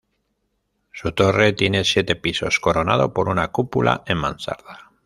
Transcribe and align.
Su 0.91 1.11
torre 1.11 1.53
tiene 1.53 1.83
siete 1.83 2.15
pisos 2.15 2.59
coronado 2.59 3.13
por 3.13 3.29
una 3.29 3.49
cúpula 3.49 4.01
en 4.07 4.17
mansarda. 4.17 4.91